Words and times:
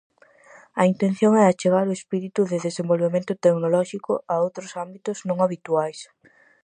A 0.81 0.83
intención 0.91 1.31
é 1.41 1.43
achegar 1.47 1.85
o 1.89 1.97
espírito 1.99 2.41
de 2.51 2.57
desenvolvemento 2.67 3.33
tecnolóxico 3.45 4.11
a 4.33 4.35
outros 4.45 4.71
ámbitos 4.85 5.17
non 5.27 5.37
habituais. 5.45 5.99